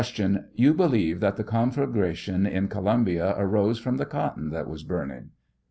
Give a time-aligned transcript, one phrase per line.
[0.55, 5.29] You believe that the conflagration in Columbia arose from the cotton that was burning